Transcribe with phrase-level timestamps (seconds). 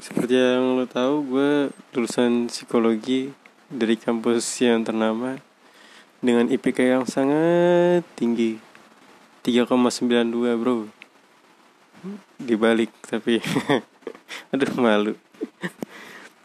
[0.00, 1.50] Seperti yang lo tahu, gue
[1.92, 3.36] lulusan psikologi
[3.68, 5.36] dari kampus yang ternama
[6.24, 8.56] dengan IPK yang sangat tinggi.
[9.44, 10.88] 3,92 bro.
[12.40, 13.44] Dibalik tapi
[14.56, 15.12] aduh malu.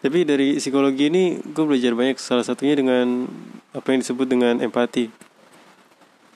[0.04, 2.20] Tapi dari psikologi ini gue belajar banyak.
[2.20, 3.24] Salah satunya dengan
[3.72, 5.08] apa yang disebut dengan empati.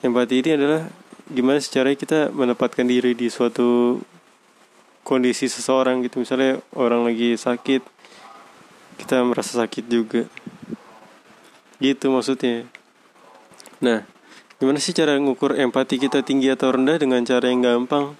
[0.00, 0.88] Empati ini adalah
[1.28, 4.00] gimana secara kita menempatkan diri di suatu
[5.10, 6.22] kondisi seseorang gitu.
[6.22, 7.82] Misalnya orang lagi sakit
[9.02, 10.30] kita merasa sakit juga.
[11.82, 12.70] Gitu maksudnya.
[13.82, 14.06] Nah
[14.62, 18.14] gimana sih cara ngukur empati kita tinggi atau rendah dengan cara yang gampang?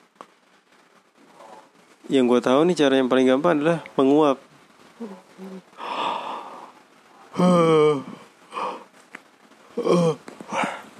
[2.11, 4.43] Yang gue tahu nih cara yang paling gampang adalah menguap.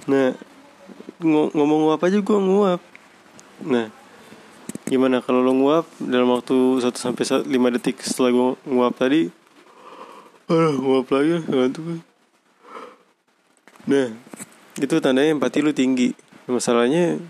[0.07, 0.29] Nah
[1.21, 2.79] ngomong nguap aja gue nguap.
[3.67, 4.00] Nah
[4.91, 7.47] gimana kalau lo nguap dalam waktu 1 sampai 5
[7.79, 9.31] detik setelah gue nguap tadi?
[10.51, 12.03] Aduh nguap lagi ngantuk.
[13.87, 14.11] Nah
[14.75, 16.11] itu tandanya empati lu tinggi.
[16.51, 17.23] Masalahnya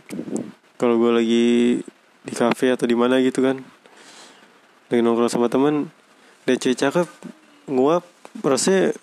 [0.82, 1.48] kalau gue lagi
[2.26, 3.62] di cafe atau di mana gitu kan
[4.90, 5.94] lagi nongkrong sama teman
[6.50, 7.08] dia cewek cakep
[7.70, 8.02] nguap
[8.42, 8.98] rasanya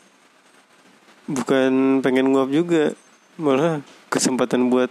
[1.31, 2.91] bukan pengen nguap juga.
[3.39, 4.91] Malah kesempatan buat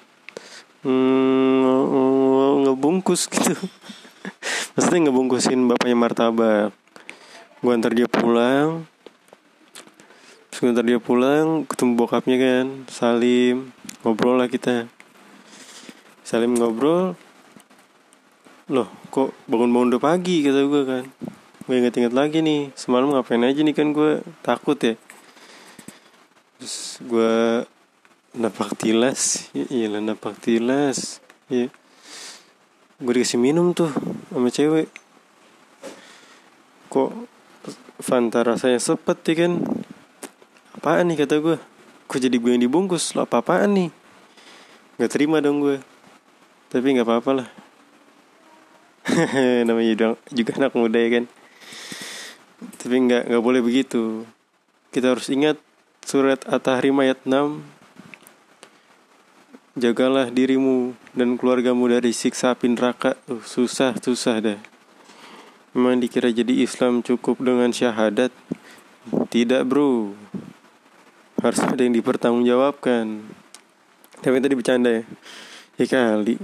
[0.87, 1.36] mm,
[3.07, 3.55] ngebungkus gitu.
[4.75, 6.75] Maksudnya ngebungkusin bapaknya martabak.
[7.63, 8.83] Gue antar dia pulang.
[10.51, 13.71] Terus gue antar dia pulang ketemu bokapnya kan salim.
[14.03, 14.91] Ngobrol lah kita.
[16.27, 17.15] Salim ngobrol.
[18.67, 21.03] Loh kok bangun-bangun udah pagi kata gue kan.
[21.63, 24.99] Gue inget-inget lagi nih semalam ngapain aja nih kan gue takut ya.
[26.59, 27.63] Terus gue
[28.35, 29.47] napak tilas.
[29.55, 31.23] Iya lah napak tilas.
[31.47, 31.71] Iya
[32.97, 33.93] gue dikasih minum tuh
[34.33, 34.89] sama cewek.
[36.89, 37.13] Kok
[38.01, 39.61] Fanta rasanya sepet ya kan?
[40.73, 41.57] Apaan nih kata gue
[42.09, 43.13] kok jadi gue yang dibungkus?
[43.13, 43.89] Lo apa apaan nih?
[44.97, 45.77] Nggak terima dong gue
[46.73, 47.47] tapi nggak apa-apa lah.
[49.67, 51.25] Namanya juga, juga anak muda ya kan?
[52.81, 54.25] Tapi nggak nggak boleh begitu.
[54.89, 55.61] Kita harus ingat
[56.01, 57.76] surat At-Tahrim ayat 6
[59.77, 63.13] Jagalah dirimu dan keluargamu dari siksa api neraka.
[63.29, 64.59] Uh, susah, susah dah.
[65.77, 68.33] Memang dikira jadi Islam cukup dengan syahadat?
[69.29, 70.17] Tidak bro.
[71.45, 73.21] Harus ada yang dipertanggungjawabkan.
[74.25, 75.03] Tapi tadi bercanda ya.
[75.77, 76.41] Ya kali.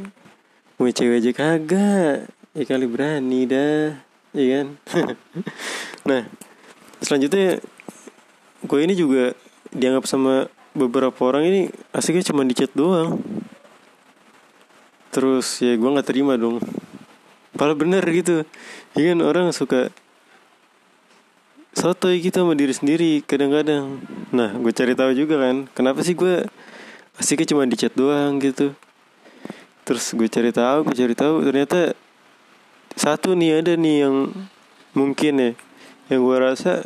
[0.77, 2.29] Mau cewek aja kagak.
[2.53, 3.97] Ya kali berani dah.
[4.37, 4.67] Iya kan?
[6.13, 6.21] nah,
[7.01, 7.57] selanjutnya
[8.61, 9.33] gue ini juga
[9.73, 11.61] dianggap sama beberapa orang ini
[11.93, 13.21] asiknya cuma di chat doang.
[15.13, 16.57] Terus ya gue nggak terima dong.
[17.53, 18.41] Padahal bener gitu.
[18.97, 19.93] Ya kan orang suka
[21.73, 24.01] sotoy gitu sama diri sendiri kadang-kadang.
[24.33, 26.45] Nah gue cari tahu juga kan kenapa sih gue
[27.21, 28.73] asiknya cuma di chat doang gitu.
[29.85, 31.93] Terus gue cari tahu gue cari tahu ternyata
[32.97, 34.33] satu nih ada nih yang
[34.93, 35.51] mungkin ya
[36.13, 36.85] yang gue rasa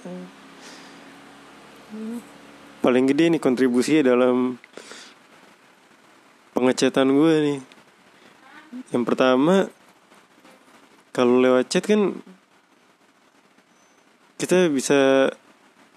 [2.88, 4.56] paling gede nih kontribusinya dalam
[6.56, 7.60] pengecatan gue nih.
[8.96, 9.68] Yang pertama
[11.12, 12.16] kalau lewat chat kan
[14.40, 15.28] kita bisa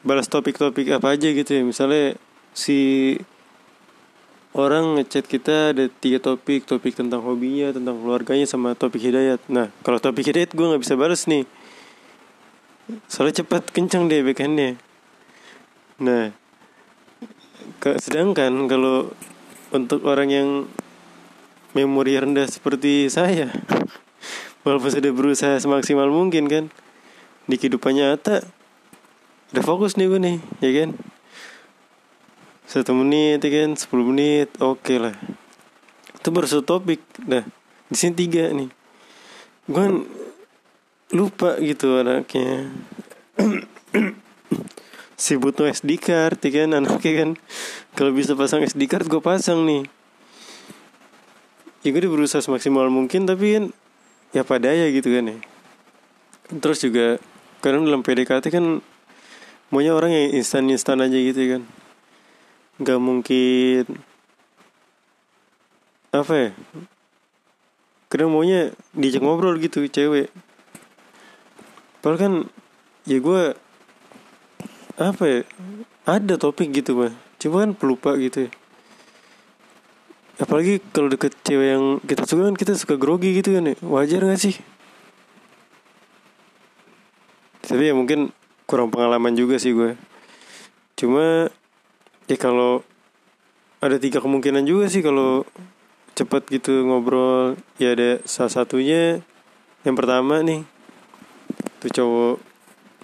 [0.02, 1.62] balas topik-topik apa aja gitu ya.
[1.62, 2.18] Misalnya
[2.58, 3.14] si
[4.50, 9.38] orang ngechat kita ada tiga topik topik tentang hobinya tentang keluarganya sama topik hidayat.
[9.46, 11.46] Nah kalau topik hidayat gue nggak bisa balas nih.
[13.06, 14.74] Soalnya cepat kencang deh backhandnya
[16.00, 16.32] nah
[17.80, 19.12] sedangkan kalau
[19.70, 20.48] untuk orang yang
[21.72, 23.48] memori rendah seperti saya
[24.66, 26.64] walaupun sudah berusaha semaksimal mungkin kan
[27.46, 28.42] di kehidupan nyata
[29.50, 30.90] udah fokus nih gue nih ya kan?
[32.70, 33.74] Satu menit ya kan?
[33.74, 35.14] Sepuluh menit oke okay lah.
[36.14, 37.42] Itu baru satu topik nah
[37.90, 38.70] di sini tiga nih.
[39.66, 39.94] Gue kan
[41.10, 42.70] lupa gitu anaknya
[45.20, 46.80] si butuh SD card ya kan?
[46.80, 47.30] Anaknya kan?
[47.92, 49.84] Kalau bisa pasang SD card gue pasang nih.
[51.84, 53.64] Ya gue udah berusaha semaksimal mungkin tapi kan
[54.32, 55.36] ya pada ya gitu kan ya.
[56.56, 57.20] Terus juga
[57.60, 58.80] kadang dalam PDKT kan
[59.68, 61.62] maunya orang yang instan instan aja gitu kan?
[62.80, 63.84] Nggak mungkin
[66.16, 66.50] apa ya?
[68.08, 70.32] Kadang maunya diajak ngobrol gitu cewek.
[72.00, 72.32] Padahal kan
[73.04, 73.42] ya gue
[75.00, 75.40] apa ya?
[76.04, 78.50] Ada topik gitu mah cuma kan pelupa gitu ya.
[80.40, 83.76] Apalagi kalau deket cewek yang kita suka kan kita suka grogi gitu kan ya.
[83.80, 84.56] Wajar gak sih?
[87.64, 88.32] Tapi ya mungkin
[88.70, 89.98] kurang pengalaman juga sih gue
[90.94, 91.50] cuma
[92.30, 92.86] ya kalau
[93.82, 95.42] ada tiga kemungkinan juga sih kalau
[96.14, 99.26] cepet gitu ngobrol ya ada salah satunya
[99.82, 100.62] yang pertama nih
[101.82, 102.36] tuh cowok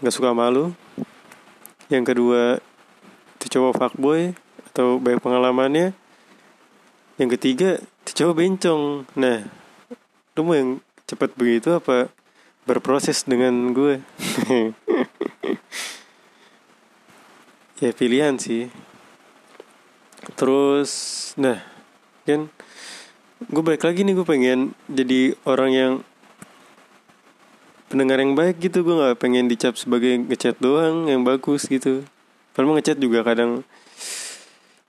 [0.06, 0.70] nggak suka malu
[1.86, 2.58] yang kedua
[3.38, 4.34] tuh cowok fuckboy
[4.72, 5.94] atau banyak pengalamannya.
[7.16, 7.70] Yang ketiga
[8.02, 8.82] tuh cowok bencong.
[9.14, 9.46] Nah
[10.36, 12.10] lu mau yang cepet begitu apa
[12.66, 14.02] berproses dengan gue?
[17.76, 18.72] Ya pilihan sih.
[20.32, 20.92] Terus
[21.36, 21.60] nah
[22.24, 22.48] kan
[23.52, 25.92] gue balik lagi nih gue pengen jadi orang yang
[27.86, 32.02] pendengar yang baik gitu gue nggak pengen dicap sebagai ngechat doang yang bagus gitu.
[32.50, 33.62] Padahal ngechat juga kadang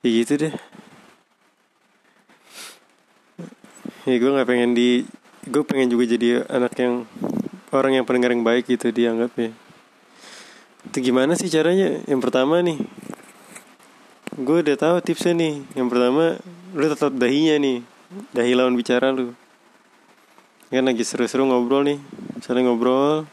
[0.02, 0.54] ya gitu deh.
[4.08, 5.06] Ya gue nggak pengen di
[5.46, 7.06] gue pengen juga jadi anak yang
[7.70, 9.52] orang yang pendengar yang baik gitu dianggap ya.
[10.90, 12.02] Itu gimana sih caranya?
[12.10, 12.82] Yang pertama nih
[14.38, 15.62] gue udah tahu tipsnya nih.
[15.78, 16.24] Yang pertama
[16.74, 17.78] lu tetap dahinya nih.
[18.34, 19.38] Dahi lawan bicara lu.
[20.74, 22.00] Kan lagi seru-seru ngobrol nih
[22.48, 23.28] saling ngobrol.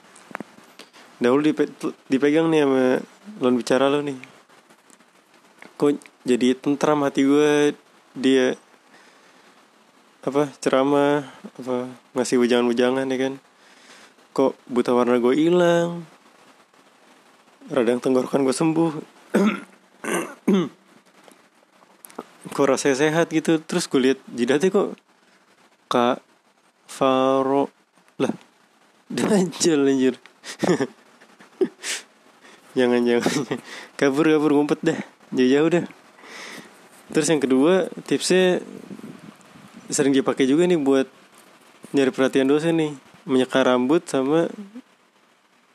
[1.23, 1.71] Dahulu dipe
[2.11, 2.99] dipegang nih sama
[3.39, 4.19] lawan bicara lu nih.
[5.79, 7.79] Kok jadi tentram hati gue
[8.19, 8.59] dia
[10.27, 11.31] apa ceramah
[11.63, 11.87] apa
[12.19, 13.39] ngasih ujangan-ujangan ya kan?
[14.35, 16.03] Kok buta warna gue hilang?
[17.71, 18.99] Radang tenggorokan gue sembuh.
[22.55, 23.63] Kok rasanya sehat gitu?
[23.63, 24.99] Terus gue lihat jidatnya kok
[25.91, 26.23] kak
[26.91, 27.71] Faro
[28.19, 28.35] lah
[29.13, 30.17] Dajjal anjir
[32.75, 33.33] jangan jangan
[33.95, 34.99] kabur kabur ngumpet dah.
[35.35, 35.85] Jauh jauh dah.
[37.15, 38.61] Terus yang kedua tipsnya
[39.89, 41.07] sering dipakai juga nih buat
[41.95, 42.93] nyari perhatian dosen nih.
[43.25, 44.51] Menyeka rambut sama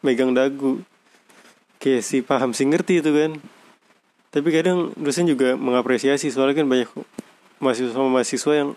[0.05, 0.83] megang dagu.
[1.79, 3.31] Kayak si paham sih ngerti itu kan.
[4.29, 6.89] Tapi kadang dosen juga mengapresiasi soalnya kan banyak
[7.57, 8.69] mahasiswa mahasiswa yang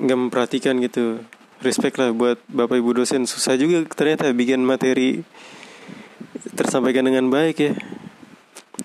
[0.00, 1.22] nggak memperhatikan gitu
[1.62, 3.26] respect lah buat bapak ibu dosen.
[3.26, 5.26] Susah juga ternyata bikin materi
[6.54, 7.72] tersampaikan dengan baik ya.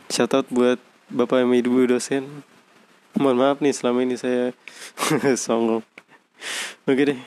[0.09, 0.81] Shout out buat
[1.13, 2.45] bapak ibu dosen.
[3.13, 4.57] Mohon maaf nih selama ini saya
[5.45, 5.85] songong.
[6.89, 7.19] Oke deh.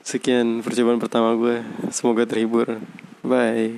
[0.00, 1.60] Sekian percobaan pertama gue
[1.92, 2.80] semoga terhibur.
[3.20, 3.76] Bye